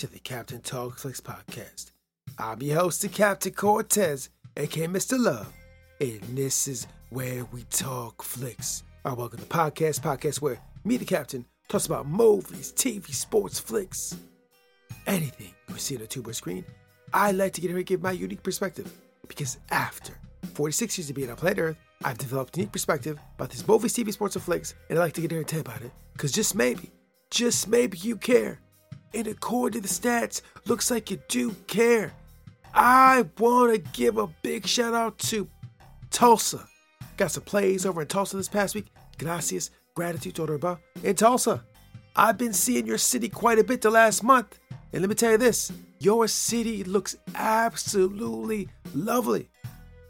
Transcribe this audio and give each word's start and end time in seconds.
to 0.00 0.06
the 0.06 0.18
Captain 0.18 0.62
Talk 0.62 0.96
Flicks 0.96 1.20
podcast. 1.20 1.90
I'm 2.38 2.62
your 2.62 2.76
host, 2.76 3.02
the 3.02 3.08
Captain 3.10 3.52
Cortez, 3.52 4.30
aka 4.56 4.86
Mr. 4.86 5.22
Love, 5.22 5.52
and 6.00 6.22
this 6.34 6.66
is 6.66 6.86
where 7.10 7.44
we 7.52 7.64
talk 7.64 8.22
flicks. 8.22 8.82
I 9.04 9.12
welcome 9.12 9.40
to 9.40 9.44
the 9.44 9.54
podcast, 9.54 10.00
podcast 10.00 10.40
where 10.40 10.58
me, 10.84 10.96
the 10.96 11.04
Captain, 11.04 11.44
talks 11.68 11.84
about 11.84 12.06
movies, 12.06 12.72
TV, 12.72 13.12
sports, 13.12 13.60
flicks, 13.60 14.16
anything 15.06 15.52
you 15.68 15.76
see 15.76 15.96
on 15.96 16.02
a 16.02 16.06
tube 16.06 16.28
or 16.28 16.32
screen. 16.32 16.64
I 17.12 17.32
like 17.32 17.52
to 17.52 17.60
get 17.60 17.68
here 17.68 17.76
and 17.76 17.84
give 17.84 18.00
my 18.00 18.12
unique 18.12 18.42
perspective 18.42 18.90
because 19.28 19.58
after 19.70 20.14
46 20.54 20.96
years 20.96 21.10
of 21.10 21.16
being 21.16 21.28
on 21.28 21.36
planet 21.36 21.58
Earth, 21.58 21.76
I've 22.04 22.16
developed 22.16 22.56
a 22.56 22.60
unique 22.60 22.72
perspective 22.72 23.18
about 23.34 23.50
these 23.50 23.68
movies, 23.68 23.92
TV, 23.92 24.10
sports, 24.14 24.34
and 24.34 24.42
flicks, 24.42 24.72
and 24.88 24.98
I 24.98 25.02
like 25.02 25.12
to 25.12 25.20
get 25.20 25.30
here 25.30 25.40
and 25.40 25.48
tell 25.48 25.60
about 25.60 25.82
it 25.82 25.90
because 26.14 26.32
just 26.32 26.54
maybe, 26.54 26.90
just 27.30 27.68
maybe 27.68 27.98
you 27.98 28.16
care. 28.16 28.60
And 29.12 29.26
according 29.26 29.82
to 29.82 29.88
the 29.88 29.92
stats, 29.92 30.42
looks 30.66 30.90
like 30.90 31.10
you 31.10 31.20
do 31.28 31.52
care. 31.66 32.12
I 32.72 33.26
want 33.38 33.72
to 33.72 33.78
give 33.92 34.18
a 34.18 34.28
big 34.42 34.66
shout 34.66 34.94
out 34.94 35.18
to 35.18 35.48
Tulsa. 36.10 36.66
Got 37.16 37.32
some 37.32 37.42
plays 37.42 37.84
over 37.84 38.02
in 38.02 38.06
Tulsa 38.06 38.36
this 38.36 38.48
past 38.48 38.74
week. 38.74 38.86
Gracias, 39.18 39.70
gratitude 39.94 40.36
to 40.36 40.46
Otorba. 40.46 40.78
In 41.02 41.16
Tulsa, 41.16 41.64
I've 42.14 42.38
been 42.38 42.52
seeing 42.52 42.86
your 42.86 42.98
city 42.98 43.28
quite 43.28 43.58
a 43.58 43.64
bit 43.64 43.82
the 43.82 43.90
last 43.90 44.22
month. 44.22 44.58
And 44.92 45.02
let 45.02 45.08
me 45.08 45.14
tell 45.14 45.32
you 45.32 45.38
this 45.38 45.72
your 45.98 46.28
city 46.28 46.84
looks 46.84 47.16
absolutely 47.34 48.68
lovely. 48.94 49.48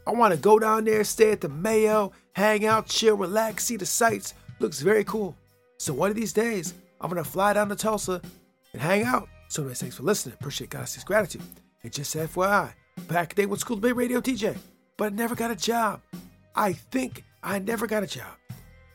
I 0.07 0.11
want 0.11 0.33
to 0.33 0.39
go 0.39 0.57
down 0.57 0.85
there, 0.85 1.03
stay 1.03 1.31
at 1.31 1.41
the 1.41 1.49
Mayo, 1.49 2.11
hang 2.33 2.65
out, 2.65 2.87
chill, 2.87 3.17
relax, 3.17 3.65
see 3.65 3.77
the 3.77 3.85
sights. 3.85 4.33
Looks 4.59 4.81
very 4.81 5.03
cool. 5.03 5.35
So 5.77 5.93
one 5.93 6.09
of 6.09 6.15
these 6.15 6.33
days, 6.33 6.73
I'm 6.99 7.09
going 7.09 7.23
to 7.23 7.29
fly 7.29 7.53
down 7.53 7.69
to 7.69 7.75
Tulsa 7.75 8.21
and 8.73 8.81
hang 8.81 9.03
out. 9.03 9.27
So 9.47 9.63
many 9.63 9.75
thanks 9.75 9.97
for 9.97 10.03
listening. 10.03 10.35
Appreciate 10.39 10.69
God's 10.69 11.03
gratitude. 11.03 11.41
And 11.83 11.91
just 11.91 12.15
FYI, 12.15 12.73
back 13.07 13.35
then 13.35 13.49
with 13.49 13.59
School 13.59 13.77
Bay 13.77 13.91
Radio 13.91 14.21
TJ, 14.21 14.57
but 14.97 15.11
I 15.11 15.15
never 15.15 15.35
got 15.35 15.51
a 15.51 15.55
job. 15.55 16.01
I 16.55 16.73
think 16.73 17.23
I 17.43 17.59
never 17.59 17.87
got 17.87 18.03
a 18.03 18.07
job 18.07 18.37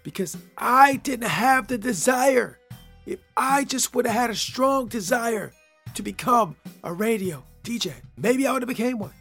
because 0.02 0.36
I 0.56 0.96
didn't 0.96 1.28
have 1.28 1.66
the 1.66 1.78
desire. 1.78 2.58
If 3.06 3.18
I 3.36 3.64
just 3.64 3.94
would 3.94 4.06
have 4.06 4.14
had 4.14 4.30
a 4.30 4.34
strong 4.34 4.86
desire 4.86 5.52
to 5.94 6.02
become 6.02 6.56
a 6.84 6.92
radio 6.92 7.42
DJ, 7.64 7.92
maybe 8.16 8.46
I 8.46 8.52
would 8.52 8.62
have 8.62 8.68
became 8.68 8.98
one. 8.98 9.14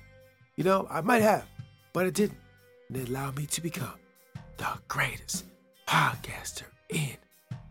You 0.56 0.64
know, 0.64 0.88
I 0.90 1.02
might 1.02 1.22
have, 1.22 1.46
but 1.92 2.06
it 2.06 2.14
didn't. 2.14 2.38
And 2.90 2.98
it 2.98 3.10
allowed 3.10 3.38
me 3.38 3.46
to 3.48 3.62
become 3.62 4.00
the 4.58 4.68
greatest 4.88 5.46
podcaster 5.88 6.66
in 6.90 7.18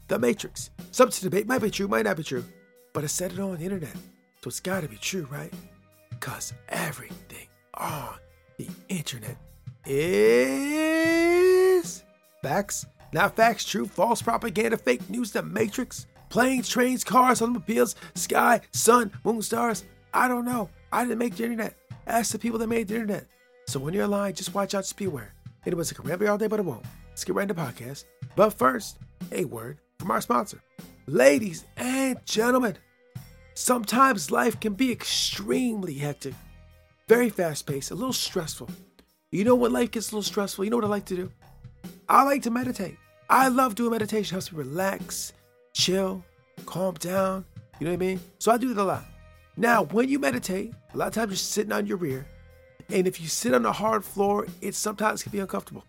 the 0.08 0.18
Matrix. 0.18 0.70
Some 0.90 1.10
to 1.10 1.20
debate 1.22 1.46
might 1.46 1.62
be 1.62 1.70
true, 1.70 1.88
might 1.88 2.04
not 2.04 2.16
be 2.16 2.24
true, 2.24 2.44
but 2.94 3.04
I 3.04 3.08
said 3.08 3.32
it 3.32 3.38
on 3.40 3.56
the 3.56 3.64
internet, 3.64 3.92
so 4.40 4.48
it's 4.48 4.60
gotta 4.60 4.88
be 4.88 4.96
true, 4.96 5.28
right? 5.30 5.52
Because 6.08 6.54
everything 6.68 7.48
on 7.74 8.14
the 8.56 8.68
internet 8.88 9.36
is 9.84 10.44
facts, 12.40 12.86
not 13.12 13.36
facts, 13.36 13.64
true, 13.64 13.86
false 13.86 14.22
propaganda, 14.22 14.78
fake 14.78 15.10
news, 15.10 15.32
the 15.32 15.42
Matrix, 15.42 16.06
planes, 16.30 16.68
trains, 16.68 17.02
cars, 17.04 17.42
automobiles, 17.42 17.96
sky, 18.14 18.60
sun, 18.72 19.10
moon, 19.24 19.42
stars. 19.42 19.84
I 20.12 20.28
don't 20.28 20.44
know. 20.44 20.70
I 20.92 21.04
didn't 21.04 21.18
make 21.18 21.34
the 21.36 21.42
internet. 21.42 21.76
Ask 22.06 22.30
the 22.30 22.38
people 22.38 22.60
that 22.60 22.68
made 22.68 22.86
the 22.86 22.94
internet. 22.94 23.26
So 23.66 23.80
when 23.80 23.92
you're 23.92 24.06
lying, 24.06 24.34
just 24.34 24.54
watch 24.54 24.74
out, 24.74 24.82
just 24.82 24.96
be 24.96 25.06
aware. 25.06 25.34
It 25.66 25.76
was 25.76 25.90
a 25.90 26.02
ramble 26.02 26.28
all 26.28 26.38
day, 26.38 26.46
but 26.46 26.60
it 26.60 26.64
won't. 26.64 26.84
Let's 27.08 27.24
get 27.24 27.34
right 27.34 27.42
into 27.42 27.54
the 27.54 27.60
podcast. 27.60 28.04
But 28.36 28.50
first, 28.50 28.98
a 29.32 29.44
word 29.44 29.78
from 29.98 30.12
our 30.12 30.20
sponsor. 30.20 30.62
Ladies 31.06 31.64
and 31.76 32.18
gentlemen, 32.24 32.76
sometimes 33.54 34.30
life 34.30 34.60
can 34.60 34.74
be 34.74 34.92
extremely 34.92 35.94
hectic, 35.94 36.34
very 37.08 37.30
fast 37.30 37.66
paced, 37.66 37.90
a 37.90 37.94
little 37.94 38.12
stressful. 38.12 38.68
You 39.32 39.44
know 39.44 39.54
when 39.54 39.72
life 39.72 39.90
gets 39.90 40.12
a 40.12 40.14
little 40.14 40.22
stressful? 40.22 40.64
You 40.64 40.70
know 40.70 40.76
what 40.76 40.84
I 40.84 40.88
like 40.88 41.06
to 41.06 41.16
do? 41.16 41.32
I 42.08 42.22
like 42.24 42.42
to 42.42 42.50
meditate. 42.50 42.96
I 43.28 43.48
love 43.48 43.74
doing 43.74 43.90
meditation. 43.90 44.34
It 44.34 44.36
helps 44.36 44.52
me 44.52 44.58
relax, 44.58 45.32
chill, 45.72 46.24
calm 46.66 46.94
down. 46.94 47.44
You 47.80 47.86
know 47.86 47.92
what 47.92 48.02
I 48.02 48.06
mean? 48.06 48.20
So 48.38 48.52
I 48.52 48.58
do 48.58 48.74
that 48.74 48.82
a 48.82 48.84
lot. 48.84 49.04
Now, 49.56 49.84
when 49.84 50.08
you 50.08 50.18
meditate, 50.18 50.72
a 50.92 50.96
lot 50.96 51.08
of 51.08 51.14
times 51.14 51.30
you're 51.30 51.36
sitting 51.36 51.72
on 51.72 51.86
your 51.86 51.96
rear. 51.96 52.26
And 52.90 53.06
if 53.06 53.20
you 53.20 53.28
sit 53.28 53.54
on 53.54 53.64
a 53.64 53.72
hard 53.72 54.04
floor, 54.04 54.46
it 54.60 54.74
sometimes 54.74 55.22
can 55.22 55.32
be 55.32 55.38
uncomfortable. 55.40 55.84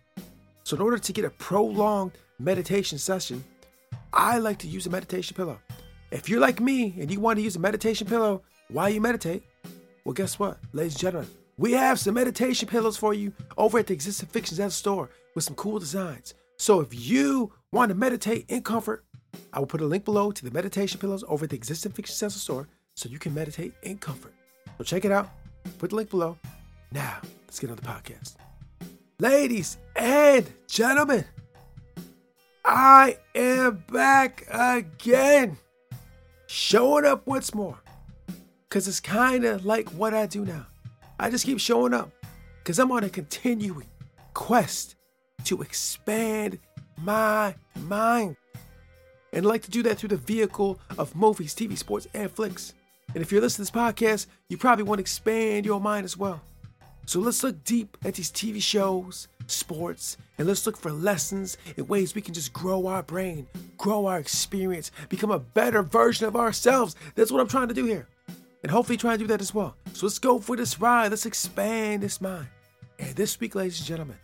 So, 0.64 0.76
in 0.76 0.82
order 0.82 0.98
to 0.98 1.12
get 1.12 1.24
a 1.24 1.30
prolonged 1.30 2.12
meditation 2.38 2.98
session, 2.98 3.44
I 4.12 4.38
like 4.38 4.58
to 4.58 4.68
use 4.68 4.86
a 4.86 4.90
meditation 4.90 5.36
pillow. 5.36 5.58
If 6.10 6.28
you're 6.28 6.40
like 6.40 6.60
me 6.60 6.94
and 7.00 7.10
you 7.10 7.18
want 7.20 7.38
to 7.38 7.42
use 7.42 7.56
a 7.56 7.60
meditation 7.60 8.06
pillow 8.06 8.42
while 8.68 8.88
you 8.88 9.00
meditate, 9.00 9.42
well, 10.04 10.12
guess 10.12 10.38
what, 10.38 10.58
ladies 10.72 10.94
and 10.94 11.00
gentlemen? 11.00 11.30
We 11.58 11.72
have 11.72 11.98
some 11.98 12.14
meditation 12.14 12.68
pillows 12.68 12.96
for 12.96 13.12
you 13.12 13.32
over 13.58 13.78
at 13.78 13.88
the 13.88 13.94
Existing 13.94 14.28
Fictions 14.28 14.60
at 14.60 14.72
store 14.72 15.10
with 15.34 15.44
some 15.44 15.56
cool 15.56 15.78
designs. 15.78 16.34
So 16.58 16.80
if 16.80 16.88
you 16.94 17.52
want 17.72 17.88
to 17.88 17.94
meditate 17.94 18.44
in 18.48 18.62
comfort, 18.62 19.04
I 19.52 19.58
will 19.58 19.66
put 19.66 19.80
a 19.80 19.86
link 19.86 20.04
below 20.04 20.30
to 20.30 20.44
the 20.44 20.50
meditation 20.50 21.00
pillows 21.00 21.24
over 21.28 21.44
at 21.44 21.50
the 21.50 21.56
Existing 21.56 21.92
Fictions 21.92 22.22
at 22.22 22.32
store 22.32 22.68
so 22.94 23.08
you 23.08 23.18
can 23.18 23.34
meditate 23.34 23.72
in 23.82 23.98
comfort. 23.98 24.32
So 24.78 24.84
check 24.84 25.04
it 25.04 25.12
out. 25.12 25.30
Put 25.78 25.90
the 25.90 25.96
link 25.96 26.10
below. 26.10 26.38
Now, 26.92 27.18
let's 27.46 27.58
get 27.58 27.70
on 27.70 27.76
the 27.76 27.82
podcast. 27.82 28.36
Ladies 29.18 29.78
and 29.96 30.46
gentlemen, 30.68 31.24
I 32.64 33.18
am 33.34 33.82
back 33.90 34.46
again. 34.50 35.58
Showing 36.46 37.04
up 37.04 37.26
once 37.26 37.54
more. 37.54 37.78
Because 38.68 38.88
it's 38.88 39.00
kind 39.00 39.44
of 39.44 39.64
like 39.64 39.88
what 39.90 40.14
I 40.14 40.26
do 40.26 40.44
now. 40.44 40.66
I 41.18 41.30
just 41.30 41.46
keep 41.46 41.60
showing 41.60 41.94
up. 41.94 42.10
Because 42.58 42.78
I'm 42.78 42.92
on 42.92 43.04
a 43.04 43.08
continuing 43.08 43.86
quest 44.34 44.96
to 45.44 45.62
expand 45.62 46.58
my 46.98 47.54
mind. 47.76 48.36
And 49.32 49.44
I 49.44 49.48
like 49.48 49.62
to 49.62 49.70
do 49.70 49.82
that 49.84 49.98
through 49.98 50.10
the 50.10 50.16
vehicle 50.16 50.80
of 50.98 51.14
movies, 51.14 51.54
TV, 51.54 51.76
sports, 51.76 52.06
and 52.14 52.30
flicks. 52.30 52.74
And 53.14 53.22
if 53.22 53.30
you're 53.30 53.40
listening 53.40 53.66
to 53.66 53.72
this 53.72 53.82
podcast, 53.82 54.26
you 54.48 54.56
probably 54.56 54.84
want 54.84 54.98
to 54.98 55.02
expand 55.02 55.64
your 55.66 55.80
mind 55.80 56.04
as 56.04 56.16
well. 56.16 56.40
So 57.06 57.20
let's 57.20 57.44
look 57.44 57.62
deep 57.62 57.96
at 58.04 58.14
these 58.14 58.32
TV 58.32 58.60
shows, 58.60 59.28
sports, 59.46 60.16
and 60.38 60.48
let's 60.48 60.66
look 60.66 60.76
for 60.76 60.90
lessons 60.90 61.56
and 61.76 61.88
ways 61.88 62.16
we 62.16 62.20
can 62.20 62.34
just 62.34 62.52
grow 62.52 62.88
our 62.88 63.04
brain, 63.04 63.46
grow 63.78 64.06
our 64.06 64.18
experience, 64.18 64.90
become 65.08 65.30
a 65.30 65.38
better 65.38 65.84
version 65.84 66.26
of 66.26 66.34
ourselves. 66.34 66.96
That's 67.14 67.30
what 67.30 67.40
I'm 67.40 67.46
trying 67.46 67.68
to 67.68 67.74
do 67.74 67.84
here. 67.84 68.08
And 68.64 68.72
hopefully 68.72 68.96
try 68.96 69.12
and 69.12 69.20
do 69.20 69.28
that 69.28 69.40
as 69.40 69.54
well. 69.54 69.76
So 69.92 70.06
let's 70.06 70.18
go 70.18 70.40
for 70.40 70.56
this 70.56 70.80
ride. 70.80 71.12
Let's 71.12 71.26
expand 71.26 72.02
this 72.02 72.20
mind. 72.20 72.48
And 72.98 73.14
this 73.14 73.38
week, 73.38 73.54
ladies 73.54 73.78
and 73.78 73.86
gentlemen, 73.86 74.16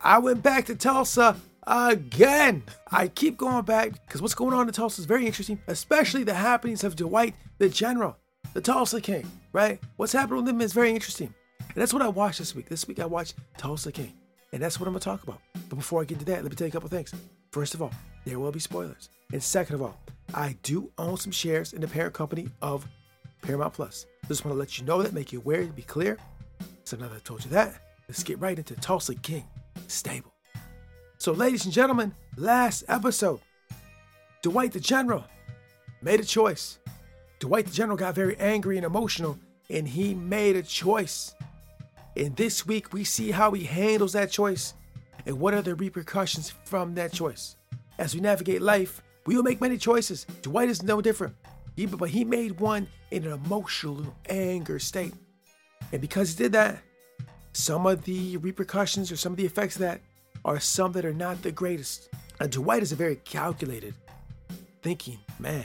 I 0.00 0.18
went 0.18 0.44
back 0.44 0.66
to 0.66 0.76
Tulsa 0.76 1.34
again. 1.66 2.62
I 2.92 3.08
keep 3.08 3.36
going 3.36 3.64
back 3.64 3.94
because 4.06 4.22
what's 4.22 4.36
going 4.36 4.54
on 4.54 4.68
in 4.68 4.72
Tulsa 4.72 5.00
is 5.00 5.06
very 5.06 5.26
interesting, 5.26 5.60
especially 5.66 6.22
the 6.22 6.34
happenings 6.34 6.84
of 6.84 6.94
Dwight 6.94 7.34
the 7.58 7.68
General, 7.68 8.16
the 8.54 8.60
Tulsa 8.60 9.00
King, 9.00 9.28
right? 9.52 9.80
What's 9.96 10.12
happening 10.12 10.44
with 10.44 10.54
him 10.54 10.60
is 10.60 10.72
very 10.72 10.92
interesting. 10.92 11.34
And 11.68 11.76
that's 11.76 11.92
what 11.92 12.02
I 12.02 12.08
watched 12.08 12.38
this 12.38 12.54
week. 12.54 12.68
This 12.68 12.86
week 12.86 13.00
I 13.00 13.06
watched 13.06 13.34
Tulsa 13.56 13.92
King. 13.92 14.12
And 14.52 14.62
that's 14.62 14.78
what 14.78 14.86
I'm 14.86 14.92
going 14.92 15.00
to 15.00 15.04
talk 15.04 15.22
about. 15.22 15.40
But 15.68 15.76
before 15.76 16.02
I 16.02 16.04
get 16.04 16.18
into 16.18 16.26
that, 16.26 16.42
let 16.42 16.50
me 16.50 16.56
tell 16.56 16.66
you 16.66 16.70
a 16.70 16.72
couple 16.72 16.88
things. 16.88 17.14
First 17.50 17.74
of 17.74 17.82
all, 17.82 17.92
there 18.24 18.38
will 18.38 18.52
be 18.52 18.60
spoilers. 18.60 19.08
And 19.32 19.42
second 19.42 19.76
of 19.76 19.82
all, 19.82 19.98
I 20.34 20.56
do 20.62 20.90
own 20.98 21.16
some 21.16 21.32
shares 21.32 21.72
in 21.72 21.80
the 21.80 21.88
parent 21.88 22.12
company 22.12 22.48
of 22.60 22.86
Paramount 23.40 23.72
Plus. 23.72 24.06
Just 24.28 24.44
want 24.44 24.54
to 24.54 24.58
let 24.58 24.78
you 24.78 24.84
know 24.84 25.02
that, 25.02 25.12
make 25.12 25.32
you 25.32 25.38
aware, 25.40 25.64
to 25.64 25.72
be 25.72 25.82
clear. 25.82 26.18
So 26.84 26.96
now 26.96 27.08
that 27.08 27.16
I 27.16 27.20
told 27.20 27.44
you 27.44 27.50
that, 27.50 27.74
let's 28.08 28.22
get 28.22 28.38
right 28.40 28.58
into 28.58 28.74
Tulsa 28.76 29.14
King 29.14 29.44
Stable. 29.88 30.32
So, 31.18 31.32
ladies 31.32 31.64
and 31.64 31.72
gentlemen, 31.72 32.14
last 32.36 32.84
episode, 32.88 33.40
Dwight 34.42 34.72
the 34.72 34.80
General 34.80 35.24
made 36.02 36.20
a 36.20 36.24
choice. 36.24 36.78
Dwight 37.38 37.66
the 37.66 37.72
General 37.72 37.96
got 37.96 38.14
very 38.14 38.36
angry 38.38 38.76
and 38.76 38.84
emotional, 38.84 39.38
and 39.70 39.86
he 39.86 40.14
made 40.14 40.56
a 40.56 40.62
choice. 40.62 41.34
And 42.16 42.36
this 42.36 42.66
week, 42.66 42.92
we 42.92 43.04
see 43.04 43.30
how 43.30 43.52
he 43.52 43.64
handles 43.64 44.12
that 44.12 44.30
choice 44.30 44.74
and 45.24 45.40
what 45.40 45.54
are 45.54 45.62
the 45.62 45.74
repercussions 45.74 46.50
from 46.64 46.94
that 46.94 47.12
choice. 47.12 47.56
As 47.98 48.14
we 48.14 48.20
navigate 48.20 48.60
life, 48.60 49.02
we 49.24 49.36
will 49.36 49.42
make 49.42 49.60
many 49.60 49.78
choices. 49.78 50.26
Dwight 50.42 50.68
is 50.68 50.82
no 50.82 51.00
different. 51.00 51.34
But 51.76 52.10
he 52.10 52.24
made 52.24 52.60
one 52.60 52.86
in 53.10 53.24
an 53.24 53.32
emotional 53.32 54.14
anger 54.28 54.78
state. 54.78 55.14
And 55.90 56.00
because 56.00 56.30
he 56.30 56.36
did 56.36 56.52
that, 56.52 56.80
some 57.54 57.86
of 57.86 58.04
the 58.04 58.36
repercussions 58.38 59.10
or 59.12 59.16
some 59.16 59.32
of 59.32 59.36
the 59.36 59.46
effects 59.46 59.76
of 59.76 59.80
that 59.80 60.00
are 60.44 60.60
some 60.60 60.92
that 60.92 61.04
are 61.04 61.14
not 61.14 61.42
the 61.42 61.52
greatest. 61.52 62.10
And 62.40 62.50
Dwight 62.50 62.82
is 62.82 62.92
a 62.92 62.96
very 62.96 63.16
calculated 63.16 63.94
thinking 64.82 65.18
man. 65.38 65.64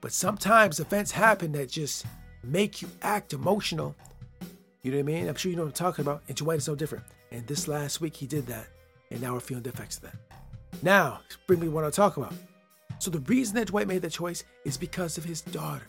But 0.00 0.12
sometimes 0.12 0.80
events 0.80 1.12
happen 1.12 1.52
that 1.52 1.70
just 1.70 2.04
make 2.42 2.82
you 2.82 2.88
act 3.02 3.32
emotional. 3.32 3.94
You 4.82 4.90
know 4.90 4.96
what 4.96 5.02
I 5.02 5.14
mean? 5.14 5.28
I'm 5.28 5.36
sure 5.36 5.48
you 5.48 5.56
know 5.56 5.62
what 5.62 5.68
I'm 5.68 5.74
talking 5.74 6.02
about. 6.04 6.22
And 6.26 6.36
Dwight 6.36 6.58
is 6.58 6.66
no 6.66 6.74
different. 6.74 7.04
And 7.30 7.46
this 7.46 7.68
last 7.68 8.00
week 8.00 8.16
he 8.16 8.26
did 8.26 8.46
that. 8.48 8.66
And 9.12 9.22
now 9.22 9.34
we're 9.34 9.40
feeling 9.40 9.62
the 9.62 9.70
effects 9.70 9.98
of 9.98 10.02
that. 10.04 10.16
Now, 10.82 11.20
bring 11.46 11.60
me 11.60 11.68
what 11.68 11.84
I 11.84 11.90
talk 11.90 12.16
about. 12.16 12.34
So 12.98 13.08
the 13.08 13.20
reason 13.20 13.54
that 13.56 13.68
Dwight 13.68 13.86
made 13.86 14.02
that 14.02 14.10
choice 14.10 14.42
is 14.64 14.76
because 14.76 15.18
of 15.18 15.24
his 15.24 15.40
daughter. 15.40 15.86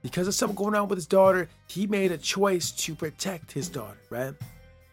Because 0.00 0.26
of 0.26 0.34
something 0.34 0.56
going 0.56 0.74
on 0.74 0.88
with 0.88 0.96
his 0.96 1.06
daughter, 1.06 1.48
he 1.68 1.86
made 1.86 2.12
a 2.12 2.18
choice 2.18 2.70
to 2.70 2.94
protect 2.94 3.52
his 3.52 3.68
daughter, 3.68 3.98
right? 4.08 4.32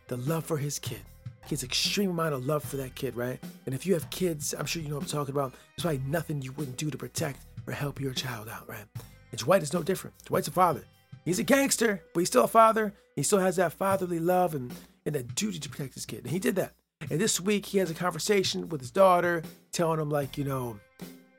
The 0.08 0.18
love 0.18 0.44
for 0.46 0.58
his 0.58 0.78
kid. 0.78 1.02
He 1.46 1.50
has 1.56 1.64
extreme 1.64 2.10
amount 2.10 2.34
of 2.34 2.46
love 2.46 2.64
for 2.66 2.78
that 2.78 2.96
kid, 2.96 3.16
right? 3.16 3.40
And 3.66 3.74
if 3.74 3.86
you 3.86 3.94
have 3.94 4.10
kids, 4.10 4.54
I'm 4.58 4.66
sure 4.66 4.82
you 4.82 4.90
know 4.90 4.96
what 4.96 5.04
I'm 5.04 5.10
talking 5.10 5.34
about. 5.34 5.54
There's 5.54 5.84
probably 5.84 6.12
nothing 6.12 6.42
you 6.42 6.52
wouldn't 6.54 6.78
do 6.78 6.90
to 6.90 6.98
protect 6.98 7.40
or 7.66 7.74
help 7.74 8.02
your 8.02 8.14
child 8.14 8.50
out, 8.50 8.68
right? 8.68 8.86
And 9.32 9.40
Dwight 9.40 9.64
is 9.64 9.74
no 9.74 9.84
different. 9.84 10.16
Dwight's 10.26 10.50
a 10.50 10.52
father. 10.52 10.84
He's 11.26 11.40
a 11.40 11.44
gangster, 11.44 12.04
but 12.14 12.22
he's 12.22 12.30
still 12.30 12.46
a 12.46 12.48
father. 12.48 12.94
He 13.16 13.24
still 13.24 13.40
has 13.40 13.58
that 13.58 13.74
fatherly 13.74 14.20
love 14.20 14.56
and, 14.56 14.74
and 15.06 15.16
that 15.16 15.36
duty 15.36 15.60
to 15.60 15.70
protect 15.70 15.94
his 15.94 16.06
kid. 16.06 16.24
And 16.24 16.32
he 16.32 16.40
did 16.40 16.56
that. 16.56 16.74
And 17.10 17.20
this 17.20 17.40
week 17.40 17.66
he 17.66 17.78
has 17.80 17.90
a 17.90 17.96
conversation 17.96 18.70
with 18.70 18.82
his 18.82 18.92
daughter, 18.92 19.44
telling 19.72 20.00
him, 20.00 20.10
like, 20.10 20.38
you 20.38 20.44
know, 20.44 20.80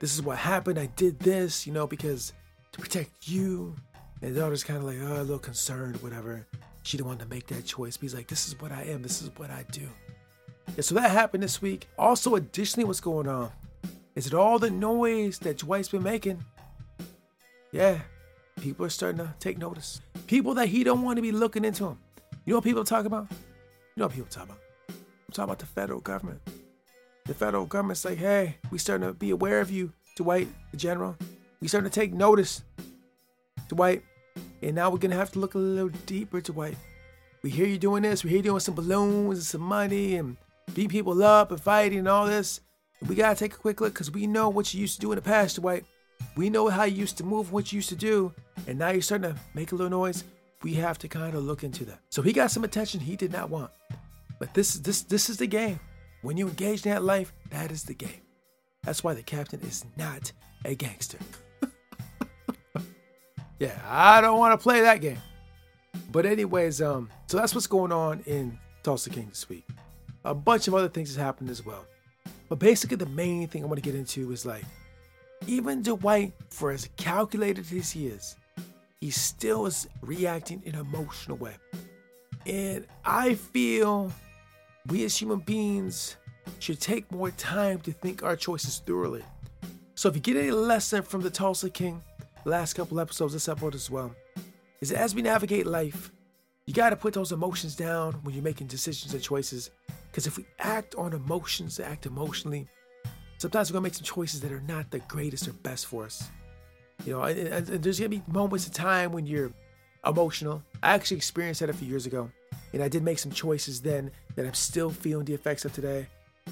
this 0.00 0.14
is 0.14 0.22
what 0.22 0.38
happened. 0.38 0.78
I 0.78 0.86
did 0.86 1.18
this, 1.20 1.66
you 1.66 1.72
know, 1.72 1.86
because 1.86 2.32
to 2.72 2.80
protect 2.80 3.28
you. 3.28 3.76
And 4.20 4.34
the 4.34 4.40
daughter's 4.40 4.64
kind 4.64 4.78
of 4.78 4.84
like, 4.84 4.98
oh, 5.00 5.20
a 5.20 5.22
little 5.22 5.38
concerned, 5.38 5.96
whatever. 6.02 6.46
She 6.82 6.96
didn't 6.96 7.08
want 7.08 7.20
to 7.20 7.26
make 7.26 7.46
that 7.48 7.64
choice. 7.64 7.96
But 7.96 8.02
he's 8.02 8.14
like, 8.14 8.28
this 8.28 8.48
is 8.48 8.60
what 8.60 8.72
I 8.72 8.82
am. 8.84 9.02
This 9.02 9.22
is 9.22 9.30
what 9.36 9.50
I 9.50 9.64
do. 9.70 9.88
And 10.76 10.84
so 10.84 10.94
that 10.94 11.10
happened 11.10 11.42
this 11.42 11.60
week. 11.60 11.88
Also, 11.98 12.34
additionally, 12.36 12.84
what's 12.84 13.00
going 13.00 13.28
on 13.28 13.50
is 14.14 14.24
that 14.24 14.36
all 14.36 14.58
the 14.58 14.70
noise 14.70 15.38
that 15.40 15.58
Dwight's 15.58 15.88
been 15.88 16.02
making, 16.02 16.44
yeah, 17.72 18.00
people 18.62 18.86
are 18.86 18.90
starting 18.90 19.18
to 19.18 19.34
take 19.40 19.58
notice. 19.58 20.00
People 20.28 20.54
that 20.54 20.68
he 20.68 20.84
don't 20.84 21.02
want 21.02 21.16
to 21.16 21.22
be 21.22 21.32
looking 21.32 21.64
into 21.64 21.84
him. 21.84 21.98
You 22.44 22.52
know 22.52 22.58
what 22.58 22.64
people 22.64 22.84
talk 22.84 23.06
about? 23.06 23.26
You 23.30 23.36
know 23.96 24.06
what 24.06 24.14
people 24.14 24.30
talk 24.30 24.44
about? 24.44 24.58
I'm 24.88 25.32
talking 25.32 25.44
about 25.44 25.58
the 25.58 25.66
federal 25.66 26.00
government. 26.00 26.40
The 27.26 27.34
federal 27.34 27.66
government's 27.66 28.04
like, 28.04 28.18
hey, 28.18 28.58
we 28.70 28.78
starting 28.78 29.08
to 29.08 29.14
be 29.14 29.30
aware 29.30 29.60
of 29.60 29.70
you, 29.70 29.92
Dwight, 30.16 30.46
the 30.70 30.76
general. 30.76 31.16
We 31.60 31.66
starting 31.66 31.90
to 31.90 32.00
take 32.00 32.12
notice, 32.12 32.62
Dwight. 33.68 34.04
And 34.62 34.76
now 34.76 34.90
we're 34.90 34.98
gonna 34.98 35.16
have 35.16 35.32
to 35.32 35.40
look 35.40 35.54
a 35.54 35.58
little 35.58 35.90
deeper, 36.06 36.40
Dwight. 36.40 36.76
We 37.42 37.50
hear 37.50 37.66
you 37.66 37.78
doing 37.78 38.04
this. 38.04 38.22
We 38.22 38.30
hear 38.30 38.38
you 38.38 38.44
doing 38.44 38.60
some 38.60 38.76
balloons 38.76 39.38
and 39.38 39.44
some 39.44 39.60
money 39.60 40.14
and 40.14 40.36
beat 40.72 40.90
people 40.90 41.20
up 41.24 41.50
and 41.50 41.60
fighting 41.60 41.98
and 41.98 42.08
all 42.08 42.26
this. 42.26 42.60
We 43.08 43.16
gotta 43.16 43.34
take 43.34 43.54
a 43.54 43.58
quick 43.58 43.80
look 43.80 43.92
because 43.92 44.12
we 44.12 44.28
know 44.28 44.48
what 44.48 44.72
you 44.72 44.80
used 44.80 44.94
to 44.94 45.00
do 45.00 45.10
in 45.10 45.16
the 45.16 45.22
past, 45.22 45.56
Dwight. 45.56 45.84
We 46.36 46.50
know 46.50 46.68
how 46.68 46.84
you 46.84 46.96
used 46.96 47.18
to 47.18 47.24
move, 47.24 47.52
what 47.52 47.72
you 47.72 47.76
used 47.76 47.90
to 47.90 47.96
do, 47.96 48.32
and 48.66 48.78
now 48.78 48.90
you're 48.90 49.02
starting 49.02 49.32
to 49.32 49.40
make 49.54 49.72
a 49.72 49.74
little 49.74 49.90
noise. 49.90 50.24
We 50.62 50.74
have 50.74 50.98
to 50.98 51.08
kind 51.08 51.34
of 51.34 51.44
look 51.44 51.64
into 51.64 51.84
that. 51.86 52.00
So 52.10 52.22
he 52.22 52.32
got 52.32 52.50
some 52.50 52.64
attention 52.64 53.00
he 53.00 53.16
did 53.16 53.32
not 53.32 53.50
want. 53.50 53.70
But 54.38 54.54
this 54.54 54.74
this 54.74 55.02
this 55.02 55.28
is 55.28 55.36
the 55.36 55.46
game. 55.46 55.78
When 56.22 56.36
you 56.36 56.48
engage 56.48 56.86
in 56.86 56.92
that 56.92 57.02
life, 57.02 57.32
that 57.50 57.70
is 57.70 57.84
the 57.84 57.94
game. 57.94 58.22
That's 58.82 59.04
why 59.04 59.14
the 59.14 59.22
captain 59.22 59.60
is 59.60 59.84
not 59.96 60.32
a 60.64 60.74
gangster. 60.74 61.18
yeah, 63.58 63.78
I 63.86 64.20
don't 64.20 64.38
want 64.38 64.58
to 64.58 64.62
play 64.62 64.80
that 64.80 65.00
game. 65.00 65.18
But 66.10 66.26
anyways, 66.26 66.82
um, 66.82 67.10
so 67.26 67.36
that's 67.36 67.54
what's 67.54 67.66
going 67.66 67.92
on 67.92 68.20
in 68.26 68.58
Tulsa 68.82 69.10
King 69.10 69.28
this 69.28 69.48
week. 69.48 69.66
A 70.24 70.34
bunch 70.34 70.68
of 70.68 70.74
other 70.74 70.88
things 70.88 71.08
has 71.10 71.16
happened 71.16 71.50
as 71.50 71.64
well. 71.64 71.84
But 72.48 72.58
basically, 72.58 72.96
the 72.96 73.06
main 73.06 73.48
thing 73.48 73.62
I 73.62 73.66
want 73.66 73.82
to 73.82 73.82
get 73.82 73.94
into 73.94 74.30
is 74.30 74.44
like, 74.44 74.64
even 75.46 75.82
Dwight, 75.82 76.32
for 76.50 76.70
as 76.70 76.88
calculated 76.96 77.66
as 77.72 77.90
he 77.90 78.06
is, 78.06 78.36
he 79.00 79.10
still 79.10 79.66
is 79.66 79.88
reacting 80.00 80.62
in 80.64 80.74
an 80.74 80.80
emotional 80.80 81.36
way. 81.36 81.54
And 82.46 82.86
I 83.04 83.34
feel 83.34 84.12
we 84.88 85.04
as 85.04 85.16
human 85.16 85.40
beings 85.40 86.16
should 86.58 86.80
take 86.80 87.10
more 87.10 87.30
time 87.32 87.80
to 87.80 87.92
think 87.92 88.22
our 88.22 88.36
choices 88.36 88.82
thoroughly. 88.84 89.24
So 89.94 90.08
if 90.08 90.14
you 90.14 90.20
get 90.20 90.36
any 90.36 90.50
lesson 90.50 91.02
from 91.02 91.20
the 91.20 91.30
Tulsa 91.30 91.70
King, 91.70 92.02
the 92.44 92.50
last 92.50 92.74
couple 92.74 92.98
episodes, 92.98 93.32
this 93.32 93.48
episode 93.48 93.74
as 93.74 93.90
well, 93.90 94.14
is 94.80 94.88
that 94.90 94.98
as 94.98 95.14
we 95.14 95.22
navigate 95.22 95.66
life, 95.66 96.10
you 96.66 96.74
got 96.74 96.90
to 96.90 96.96
put 96.96 97.14
those 97.14 97.32
emotions 97.32 97.76
down 97.76 98.14
when 98.22 98.34
you're 98.34 98.44
making 98.44 98.66
decisions 98.66 99.14
and 99.14 99.22
choices. 99.22 99.70
Because 100.10 100.26
if 100.26 100.36
we 100.36 100.44
act 100.58 100.94
on 100.96 101.12
emotions, 101.12 101.80
act 101.80 102.06
emotionally, 102.06 102.68
sometimes 103.42 103.70
we're 103.70 103.74
gonna 103.74 103.82
make 103.82 103.94
some 103.94 104.04
choices 104.04 104.40
that 104.40 104.52
are 104.52 104.62
not 104.68 104.90
the 104.90 105.00
greatest 105.00 105.48
or 105.48 105.52
best 105.52 105.86
for 105.86 106.04
us. 106.04 106.30
You 107.04 107.14
know, 107.14 107.22
and, 107.22 107.38
and, 107.48 107.82
there's 107.82 107.98
gonna 107.98 108.08
be 108.08 108.22
moments 108.28 108.68
of 108.68 108.72
time 108.72 109.10
when 109.10 109.26
you're 109.26 109.52
emotional. 110.06 110.62
I 110.82 110.94
actually 110.94 111.16
experienced 111.16 111.60
that 111.60 111.68
a 111.68 111.72
few 111.72 111.88
years 111.88 112.06
ago, 112.06 112.30
and 112.72 112.82
I 112.82 112.88
did 112.88 113.02
make 113.02 113.18
some 113.18 113.32
choices 113.32 113.82
then 113.82 114.12
that 114.36 114.46
I'm 114.46 114.54
still 114.54 114.90
feeling 114.90 115.24
the 115.24 115.34
effects 115.34 115.64
of 115.64 115.72
today. 115.72 116.06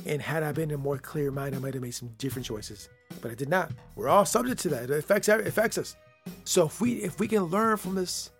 And 0.04 0.20
had 0.20 0.42
I 0.42 0.50
been 0.50 0.70
in 0.70 0.74
a 0.74 0.78
more 0.78 0.98
clear 0.98 1.30
mind, 1.30 1.54
I 1.54 1.58
might 1.58 1.74
have 1.74 1.82
made 1.82 1.94
some 1.94 2.10
different 2.18 2.46
choices. 2.46 2.88
But 3.20 3.30
I 3.30 3.34
did 3.34 3.48
not. 3.48 3.70
We're 3.94 4.08
all 4.08 4.24
subject 4.24 4.60
to 4.62 4.68
that. 4.70 4.84
It 4.84 4.90
affects 4.90 5.28
it 5.28 5.46
affects 5.46 5.78
us. 5.78 5.96
So 6.44 6.66
if 6.66 6.80
we 6.80 6.94
if 6.94 7.20
we 7.20 7.28
can 7.28 7.44
learn 7.44 7.76
from 7.76 7.94
this, 7.94 8.30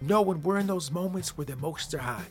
know 0.00 0.22
when 0.22 0.42
we're 0.42 0.58
in 0.58 0.66
those 0.66 0.90
moments 0.90 1.36
where 1.36 1.44
the 1.44 1.52
emotions 1.52 1.94
are 1.94 1.98
high, 1.98 2.26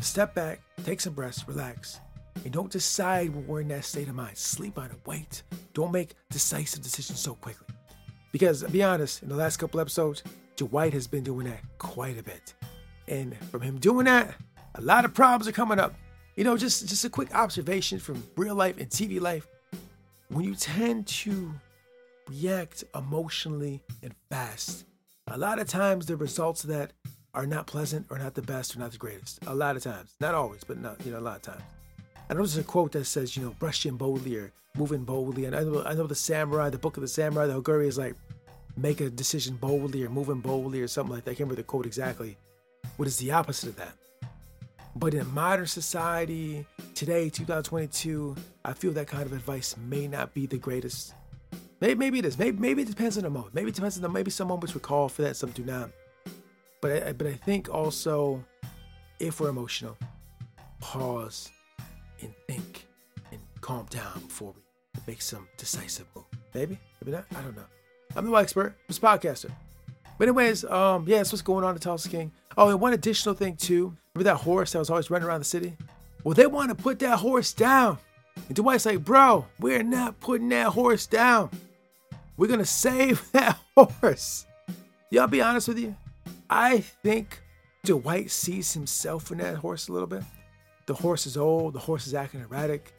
step 0.00 0.34
back, 0.34 0.60
take 0.84 1.00
some 1.00 1.14
breaths, 1.14 1.46
relax, 1.48 2.00
and 2.44 2.52
don't 2.52 2.70
decide 2.70 3.34
when 3.34 3.46
we're 3.46 3.60
in 3.60 3.68
that 3.68 3.84
state 3.84 4.08
of 4.08 4.14
mind. 4.14 4.36
Sleep 4.36 4.78
on 4.78 4.86
it. 4.86 4.96
Wait. 5.06 5.42
Don't 5.74 5.92
make 5.92 6.14
decisive 6.30 6.82
decisions 6.82 7.20
so 7.20 7.34
quickly. 7.34 7.66
Because 8.32 8.62
to 8.62 8.68
be 8.68 8.82
honest, 8.82 9.22
in 9.22 9.28
the 9.28 9.36
last 9.36 9.56
couple 9.58 9.80
episodes, 9.80 10.22
Dwight 10.56 10.92
has 10.92 11.06
been 11.06 11.24
doing 11.24 11.46
that 11.46 11.60
quite 11.78 12.18
a 12.18 12.22
bit. 12.22 12.54
And 13.08 13.36
from 13.50 13.62
him 13.62 13.78
doing 13.78 14.06
that, 14.06 14.34
a 14.76 14.80
lot 14.80 15.04
of 15.04 15.14
problems 15.14 15.48
are 15.48 15.52
coming 15.52 15.80
up. 15.80 15.94
You 16.36 16.44
know, 16.44 16.56
just 16.56 16.88
just 16.88 17.04
a 17.04 17.10
quick 17.10 17.34
observation 17.34 17.98
from 17.98 18.22
real 18.36 18.54
life 18.54 18.78
and 18.78 18.88
TV 18.88 19.20
life. 19.20 19.46
When 20.28 20.44
you 20.44 20.54
tend 20.54 21.06
to 21.08 21.52
react 22.28 22.84
emotionally 22.94 23.82
and 24.02 24.14
fast, 24.30 24.84
a 25.26 25.36
lot 25.36 25.58
of 25.58 25.68
times 25.68 26.06
the 26.06 26.16
results 26.16 26.62
of 26.62 26.70
that 26.70 26.92
are 27.34 27.46
not 27.46 27.66
pleasant 27.66 28.06
or 28.10 28.18
not 28.18 28.34
the 28.34 28.42
best 28.42 28.76
or 28.76 28.78
not 28.78 28.92
the 28.92 28.98
greatest. 28.98 29.40
A 29.46 29.54
lot 29.54 29.76
of 29.76 29.82
times, 29.82 30.14
not 30.20 30.34
always, 30.34 30.62
but 30.64 30.80
not 30.80 31.04
you 31.04 31.12
know 31.12 31.18
a 31.18 31.20
lot 31.20 31.36
of 31.36 31.42
times. 31.42 31.62
I 32.30 32.32
know 32.32 32.38
there's 32.38 32.56
a 32.58 32.62
quote 32.62 32.92
that 32.92 33.06
says 33.06 33.36
you 33.36 33.42
know 33.42 33.50
brush 33.58 33.84
in 33.86 33.96
boldly 33.96 34.36
or 34.36 34.52
moving 34.76 35.02
boldly, 35.02 35.46
and 35.46 35.56
I 35.56 35.64
know 35.64 35.82
I 35.84 35.94
know 35.94 36.06
the 36.06 36.14
samurai, 36.14 36.70
the 36.70 36.78
book 36.78 36.96
of 36.96 37.00
the 37.00 37.08
samurai, 37.08 37.48
the 37.48 37.60
Hagakure 37.60 37.84
is 37.84 37.98
like 37.98 38.14
make 38.76 39.00
a 39.00 39.10
decision 39.10 39.56
boldly 39.56 40.04
or 40.04 40.10
moving 40.10 40.40
boldly 40.40 40.80
or 40.80 40.86
something 40.86 41.12
like 41.12 41.24
that. 41.24 41.32
I 41.32 41.34
can't 41.34 41.40
remember 41.40 41.56
the 41.56 41.64
quote 41.64 41.86
exactly. 41.86 42.38
What 42.98 43.08
is 43.08 43.16
the 43.16 43.32
opposite 43.32 43.70
of 43.70 43.76
that? 43.76 43.94
But 44.94 45.14
in 45.14 45.28
modern 45.34 45.66
society, 45.66 46.64
today, 46.94 47.30
2022, 47.30 48.36
I 48.64 48.74
feel 48.74 48.92
that 48.92 49.08
kind 49.08 49.24
of 49.24 49.32
advice 49.32 49.76
may 49.76 50.06
not 50.06 50.32
be 50.32 50.46
the 50.46 50.58
greatest. 50.58 51.14
Maybe, 51.80 51.96
maybe 51.96 52.20
it 52.20 52.26
is. 52.26 52.38
Maybe, 52.38 52.58
maybe 52.58 52.82
it 52.82 52.88
depends 52.88 53.16
on 53.16 53.24
the 53.24 53.30
moment. 53.30 53.54
Maybe 53.54 53.70
it 53.70 53.74
depends 53.74 53.96
on 53.96 54.02
the, 54.02 54.08
maybe 54.08 54.30
some 54.30 54.48
moments 54.48 54.74
would 54.74 54.82
call 54.84 55.08
for 55.08 55.22
that, 55.22 55.36
some 55.36 55.50
do 55.50 55.64
not. 55.64 55.90
But 56.80 57.02
I, 57.02 57.12
but 57.12 57.26
I 57.26 57.32
think 57.32 57.68
also, 57.68 58.44
if 59.18 59.40
we're 59.40 59.48
emotional, 59.48 59.96
pause 60.80 61.50
and 62.22 62.34
think 62.48 62.86
and 63.30 63.40
calm 63.60 63.86
down 63.90 64.20
before 64.26 64.54
we 64.54 65.00
make 65.06 65.22
some 65.22 65.46
decisive 65.56 66.06
move. 66.14 66.24
Maybe, 66.54 66.78
maybe 67.00 67.16
not. 67.16 67.26
I 67.36 67.42
don't 67.42 67.56
know. 67.56 67.64
I'm 68.16 68.24
the 68.24 68.30
white 68.30 68.42
expert. 68.42 68.74
I'm 68.88 68.96
a 68.96 69.18
podcaster. 69.18 69.50
But 70.18 70.28
anyways, 70.28 70.64
um, 70.64 71.04
yeah, 71.06 71.18
that's 71.18 71.32
what's 71.32 71.42
going 71.42 71.64
on 71.64 71.74
in 71.74 71.80
Tulsa 71.80 72.08
King. 72.08 72.32
Oh, 72.56 72.68
and 72.68 72.80
one 72.80 72.92
additional 72.92 73.34
thing 73.34 73.56
too. 73.56 73.96
Remember 74.14 74.24
that 74.30 74.42
horse 74.42 74.72
that 74.72 74.78
was 74.78 74.90
always 74.90 75.10
running 75.10 75.26
around 75.26 75.40
the 75.40 75.44
city? 75.44 75.76
Well, 76.24 76.34
they 76.34 76.46
want 76.46 76.68
to 76.68 76.74
put 76.74 76.98
that 76.98 77.18
horse 77.18 77.52
down. 77.52 77.98
And 78.48 78.56
Dwight's 78.56 78.86
like, 78.86 79.04
bro, 79.04 79.46
we're 79.58 79.82
not 79.82 80.20
putting 80.20 80.48
that 80.50 80.68
horse 80.68 81.06
down. 81.06 81.50
We're 82.36 82.48
gonna 82.48 82.64
save 82.64 83.30
that 83.32 83.58
horse. 83.76 84.46
Y'all 85.10 85.26
be 85.26 85.42
honest 85.42 85.68
with 85.68 85.78
you. 85.78 85.94
I 86.48 86.80
think 86.80 87.40
Dwight 87.84 88.30
sees 88.30 88.72
himself 88.74 89.30
in 89.30 89.38
that 89.38 89.56
horse 89.56 89.88
a 89.88 89.92
little 89.92 90.06
bit. 90.06 90.22
The 90.90 90.96
horse 90.96 91.24
is 91.24 91.36
old, 91.36 91.74
the 91.74 91.78
horse 91.78 92.08
is 92.08 92.14
acting 92.14 92.40
erratic. 92.40 92.92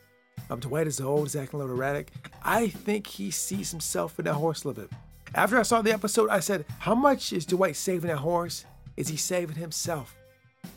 Um, 0.49 0.61
Dwight 0.61 0.87
is 0.87 1.01
old, 1.01 1.23
he's 1.23 1.35
acting 1.35 1.59
a 1.59 1.63
little 1.63 1.75
erratic. 1.75 2.13
I 2.41 2.69
think 2.69 3.05
he 3.05 3.31
sees 3.31 3.69
himself 3.69 4.17
in 4.17 4.23
that 4.23 4.35
horse 4.35 4.63
a 4.63 4.69
little 4.69 4.83
bit. 4.83 4.93
After 5.35 5.59
I 5.59 5.63
saw 5.63 5.81
the 5.81 5.91
episode, 5.91 6.29
I 6.29 6.39
said, 6.39 6.63
How 6.79 6.95
much 6.95 7.33
is 7.33 7.45
Dwight 7.45 7.75
saving 7.75 8.07
that 8.07 8.19
horse? 8.19 8.63
Is 8.95 9.09
he 9.09 9.17
saving 9.17 9.57
himself? 9.57 10.15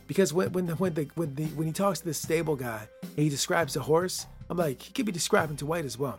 Because 0.09 0.33
when 0.33 0.51
when 0.51 0.67
the, 0.67 0.75
when 0.75 0.95
the 0.95 1.09
when 1.15 1.37
the 1.37 1.45
when 1.55 1.69
he 1.69 1.73
talks 1.73 2.01
to 2.01 2.05
the 2.05 2.15
stable 2.15 2.57
guy 2.57 2.89
and 3.03 3.19
he 3.19 3.29
describes 3.29 3.75
the 3.75 3.81
horse, 3.81 4.27
I'm 4.51 4.57
like, 4.57 4.83
he 4.83 4.93
could 4.93 5.07
be 5.07 5.13
describing 5.13 5.55
Dwight 5.55 5.85
as 5.85 5.97
well. 5.97 6.19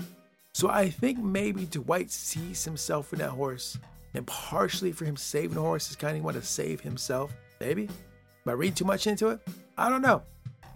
So 0.53 0.69
I 0.69 0.89
think 0.89 1.19
maybe 1.19 1.65
Dwight 1.65 2.09
sees 2.09 2.63
himself 2.63 3.11
in 3.11 3.19
that 3.19 3.31
horse 3.31 3.77
and 4.13 4.25
partially 4.27 4.93
for 4.93 5.03
him 5.03 5.17
saving 5.17 5.55
the 5.55 5.61
horse, 5.61 5.89
is 5.89 5.97
kind 5.97 6.15
of 6.15 6.23
want 6.23 6.37
to 6.37 6.41
save 6.41 6.79
himself. 6.79 7.35
Maybe. 7.59 7.83
Am 7.83 8.49
I 8.49 8.53
reading 8.53 8.75
too 8.75 8.85
much 8.85 9.07
into 9.07 9.27
it? 9.27 9.41
I 9.77 9.89
don't 9.89 10.01
know. 10.01 10.23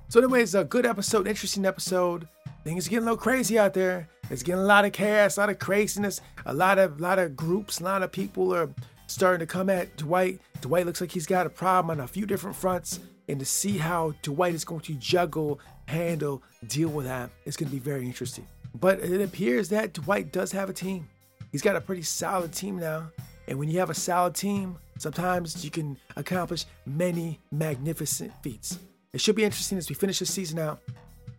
So, 0.09 0.19
anyways, 0.19 0.55
a 0.55 0.63
good 0.63 0.87
episode, 0.87 1.27
interesting 1.27 1.67
episode. 1.67 2.27
Things 2.63 2.87
are 2.87 2.89
getting 2.89 3.03
a 3.03 3.11
little 3.11 3.17
crazy 3.17 3.59
out 3.59 3.75
there. 3.75 4.09
It's 4.31 4.41
getting 4.41 4.59
a 4.59 4.65
lot 4.65 4.83
of 4.83 4.91
chaos, 4.91 5.37
a 5.37 5.41
lot 5.41 5.49
of 5.51 5.59
craziness, 5.59 6.19
a 6.47 6.53
lot 6.53 6.79
of 6.79 6.99
lot 6.99 7.19
of 7.19 7.35
groups, 7.35 7.79
a 7.79 7.83
lot 7.83 8.01
of 8.01 8.11
people 8.11 8.51
are 8.51 8.71
starting 9.05 9.39
to 9.41 9.45
come 9.45 9.69
at 9.69 9.95
Dwight. 9.97 10.39
Dwight 10.61 10.87
looks 10.87 10.99
like 10.99 11.11
he's 11.11 11.27
got 11.27 11.45
a 11.45 11.49
problem 11.51 11.91
on 11.91 12.03
a 12.03 12.07
few 12.07 12.25
different 12.25 12.55
fronts, 12.55 12.99
and 13.27 13.37
to 13.39 13.45
see 13.45 13.77
how 13.77 14.15
Dwight 14.23 14.55
is 14.55 14.65
going 14.65 14.81
to 14.81 14.95
juggle, 14.95 15.59
handle, 15.85 16.41
deal 16.65 16.89
with 16.89 17.05
that, 17.05 17.29
it's 17.45 17.55
going 17.55 17.69
to 17.69 17.75
be 17.75 17.79
very 17.79 18.03
interesting. 18.03 18.47
But 18.79 19.01
it 19.01 19.21
appears 19.21 19.69
that 19.69 19.93
Dwight 19.93 20.31
does 20.31 20.51
have 20.53 20.71
a 20.71 20.73
team. 20.73 21.07
He's 21.51 21.61
got 21.61 21.75
a 21.75 21.81
pretty 21.81 22.01
solid 22.01 22.51
team 22.51 22.79
now, 22.79 23.11
and 23.47 23.59
when 23.59 23.69
you 23.69 23.77
have 23.77 23.91
a 23.91 23.95
solid 23.95 24.33
team, 24.33 24.75
sometimes 24.97 25.63
you 25.63 25.69
can 25.69 25.97
accomplish 26.15 26.65
many 26.87 27.39
magnificent 27.51 28.33
feats. 28.41 28.79
It 29.11 29.21
should 29.21 29.35
be 29.35 29.43
interesting 29.43 29.77
as 29.77 29.89
we 29.89 29.95
finish 29.95 30.19
this 30.19 30.31
season 30.31 30.59
out 30.59 30.81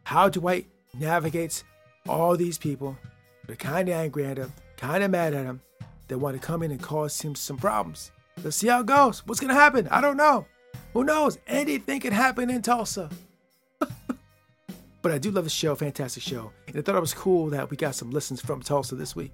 how 0.03 0.29
Dwight 0.29 0.67
navigates 0.99 1.63
all 2.09 2.37
these 2.37 2.59
people 2.59 2.97
that 3.47 3.53
are 3.53 3.57
kind 3.57 3.89
of 3.89 3.95
angry 3.95 4.27
at 4.27 4.39
him, 4.39 4.53
kind 4.77 5.05
of 5.05 5.11
mad 5.11 5.35
at 5.35 5.45
him, 5.45 5.61
that 6.09 6.19
want 6.19 6.41
to 6.41 6.45
come 6.45 6.65
in 6.65 6.73
and 6.73 6.83
cause 6.83 7.21
him 7.21 7.37
some 7.37 7.57
problems. 7.57 8.11
Let's 8.43 8.57
see 8.57 8.67
how 8.67 8.81
it 8.81 8.87
goes. 8.87 9.25
What's 9.27 9.41
going 9.41 9.55
to 9.55 9.61
happen? 9.61 9.87
I 9.89 10.01
don't 10.01 10.17
know. 10.17 10.47
Who 10.95 11.05
knows? 11.05 11.39
Anything 11.47 12.01
can 12.01 12.13
happen 12.13 12.51
in 12.51 12.63
Tulsa. 12.63 13.09
but 15.03 15.13
I 15.13 15.19
do 15.19 15.31
love 15.31 15.45
the 15.45 15.51
show, 15.51 15.77
fantastic 15.77 16.25
show. 16.25 16.51
And 16.67 16.77
I 16.77 16.83
thought 16.83 16.97
it 16.97 17.01
was 17.01 17.15
cool 17.15 17.51
that 17.51 17.71
we 17.71 17.77
got 17.77 17.95
some 17.95 18.11
listens 18.11 18.41
from 18.41 18.63
Tulsa 18.63 18.97
this 18.97 19.15
week. 19.15 19.33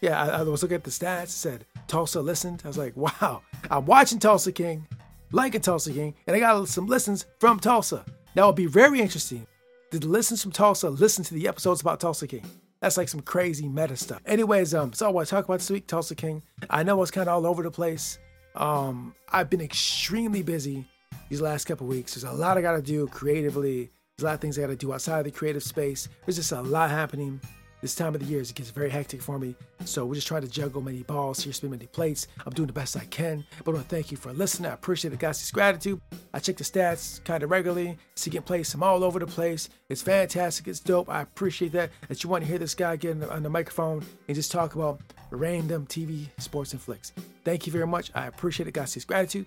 Yeah, 0.00 0.20
I, 0.20 0.40
I 0.40 0.42
was 0.42 0.62
looking 0.62 0.74
at 0.74 0.84
the 0.84 0.90
stats, 0.90 1.28
said 1.28 1.64
Tulsa 1.86 2.20
listened. 2.20 2.62
I 2.64 2.68
was 2.68 2.78
like, 2.78 2.96
wow, 2.96 3.42
I'm 3.70 3.86
watching 3.86 4.18
Tulsa 4.18 4.50
King, 4.50 4.88
liking 5.32 5.60
Tulsa 5.60 5.92
King, 5.92 6.14
and 6.26 6.36
I 6.36 6.40
got 6.40 6.68
some 6.68 6.86
listens 6.86 7.26
from 7.38 7.58
Tulsa. 7.58 8.04
That 8.34 8.46
would 8.46 8.56
be 8.56 8.66
very 8.66 9.00
interesting. 9.00 9.46
Did 9.90 10.02
the 10.02 10.08
listens 10.08 10.42
from 10.42 10.52
Tulsa 10.52 10.90
listen 10.90 11.24
to 11.24 11.34
the 11.34 11.48
episodes 11.48 11.80
about 11.80 12.00
Tulsa 12.00 12.26
King? 12.26 12.44
That's 12.80 12.96
like 12.96 13.08
some 13.08 13.20
crazy 13.20 13.68
meta 13.68 13.96
stuff. 13.96 14.20
Anyways, 14.26 14.74
um, 14.74 14.92
so 14.92 15.06
I 15.06 15.10
want 15.10 15.26
to 15.26 15.30
talk 15.34 15.44
about 15.44 15.58
this 15.58 15.70
week, 15.70 15.86
Tulsa 15.86 16.14
King. 16.14 16.42
I 16.68 16.82
know 16.82 17.00
it's 17.02 17.10
kind 17.10 17.28
of 17.28 17.34
all 17.34 17.46
over 17.46 17.62
the 17.62 17.70
place. 17.70 18.18
Um, 18.54 19.14
I've 19.30 19.50
been 19.50 19.60
extremely 19.60 20.42
busy 20.42 20.84
these 21.28 21.40
last 21.40 21.64
couple 21.64 21.86
weeks. 21.86 22.14
There's 22.14 22.24
a 22.24 22.32
lot 22.36 22.58
I 22.58 22.62
got 22.62 22.76
to 22.76 22.82
do 22.82 23.06
creatively. 23.08 23.90
There's 24.16 24.24
a 24.24 24.26
lot 24.26 24.34
of 24.34 24.40
things 24.40 24.58
I 24.58 24.62
got 24.62 24.68
to 24.68 24.76
do 24.76 24.92
outside 24.92 25.20
of 25.20 25.24
the 25.24 25.30
creative 25.30 25.62
space. 25.62 26.08
There's 26.24 26.36
just 26.36 26.52
a 26.52 26.62
lot 26.62 26.90
happening 26.90 27.40
this 27.86 27.94
time 27.94 28.16
of 28.16 28.20
the 28.20 28.26
year. 28.26 28.40
It 28.40 28.52
gets 28.52 28.70
very 28.70 28.90
hectic 28.90 29.22
for 29.22 29.38
me. 29.38 29.54
So 29.84 30.04
we're 30.04 30.16
just 30.16 30.26
trying 30.26 30.42
to 30.42 30.48
juggle 30.48 30.82
many 30.82 31.04
balls 31.04 31.44
here, 31.44 31.52
spin 31.52 31.70
many 31.70 31.86
plates. 31.86 32.26
I'm 32.44 32.52
doing 32.52 32.66
the 32.66 32.72
best 32.72 32.96
I 32.96 33.04
can. 33.04 33.44
But 33.64 33.70
I 33.70 33.74
want 33.74 33.88
to 33.88 33.94
thank 33.94 34.10
you 34.10 34.16
for 34.16 34.32
listening. 34.32 34.68
I 34.70 34.74
appreciate 34.74 35.12
the 35.12 35.16
guys' 35.16 35.48
gratitude. 35.52 36.00
I 36.34 36.40
check 36.40 36.56
the 36.56 36.64
stats 36.64 37.22
kind 37.22 37.44
of 37.44 37.50
regularly. 37.50 37.96
Seeking 38.16 38.42
I'm 38.48 38.82
all 38.82 39.04
over 39.04 39.20
the 39.20 39.26
place. 39.26 39.68
It's 39.88 40.02
fantastic. 40.02 40.66
It's 40.66 40.80
dope. 40.80 41.08
I 41.08 41.22
appreciate 41.22 41.70
that. 41.72 41.90
That 42.08 42.24
you 42.24 42.30
want 42.30 42.42
to 42.42 42.48
hear 42.48 42.58
this 42.58 42.74
guy 42.74 42.96
get 42.96 43.22
on 43.22 43.44
the 43.44 43.50
microphone 43.50 44.04
and 44.26 44.34
just 44.34 44.50
talk 44.50 44.74
about 44.74 45.00
random 45.30 45.86
TV, 45.86 46.28
sports, 46.38 46.72
and 46.72 46.82
flicks. 46.82 47.12
Thank 47.44 47.66
you 47.66 47.72
very 47.72 47.86
much. 47.86 48.10
I 48.16 48.26
appreciate 48.26 48.66
it, 48.66 48.74
guys' 48.74 49.04
gratitude. 49.04 49.46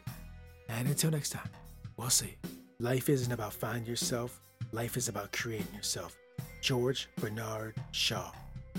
And 0.70 0.88
until 0.88 1.12
next 1.12 1.32
time, 1.32 1.50
we'll 1.98 2.10
see. 2.10 2.38
Life 2.80 3.10
isn't 3.10 3.34
about 3.34 3.52
finding 3.52 3.86
yourself. 3.86 4.40
Life 4.72 4.96
is 4.96 5.10
about 5.10 5.34
creating 5.34 5.76
yourself. 5.76 6.16
George 6.62 7.10
Bernard 7.20 7.76
Shaw. 7.92 8.32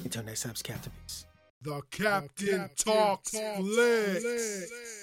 Until 0.05 0.23
next 0.25 0.43
time, 0.43 0.55
Captain 0.63 0.93
Peace. 1.07 1.27
The 1.63 1.83
Captain, 1.91 2.71
Talks, 2.77 3.31
Flicks. 3.31 5.00